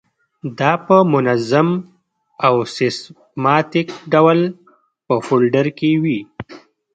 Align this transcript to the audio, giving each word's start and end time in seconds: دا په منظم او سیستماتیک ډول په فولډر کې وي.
دا 0.59 0.71
په 0.85 0.95
منظم 1.13 1.69
او 2.45 2.55
سیستماتیک 2.75 3.87
ډول 4.13 4.39
په 5.07 5.13
فولډر 5.25 5.67
کې 5.77 5.91
وي. 6.03 6.19